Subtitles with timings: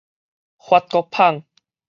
[0.57, 1.43] 法國 pháng